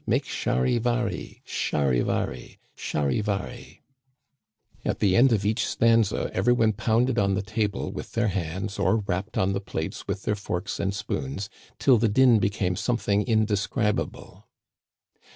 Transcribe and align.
Make 0.07 0.23
Charivari! 0.25 1.43
Charivari! 1.45 2.57
Charivari!" 2.75 3.81
At 4.89 4.97
the 4.97 5.15
end 5.15 5.31
of 5.31 5.45
each 5.45 5.63
stanza 5.63 6.31
every 6.33 6.53
one 6.53 6.73
pounded 6.73 7.19
on 7.19 7.35
the 7.35 7.43
table 7.43 7.91
with 7.91 8.13
their 8.13 8.29
hands 8.29 8.79
or 8.79 8.97
rapped 8.97 9.37
on 9.37 9.53
the 9.53 9.61
plates 9.61 10.07
with 10.07 10.23
their 10.23 10.33
forks 10.35 10.79
and 10.79 10.91
spoons, 10.91 11.49
till 11.77 11.99
the 11.99 12.09
din 12.09 12.39
became 12.39 12.75
something 12.75 13.21
indescribable. 13.27 14.47